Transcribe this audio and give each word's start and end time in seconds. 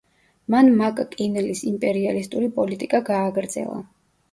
მან 0.53 0.71
მაკ-კინლის 0.79 1.61
იმპერიალისტური 1.73 2.51
პოლიტიკა 2.59 3.05
გააგრძელა. 3.13 3.81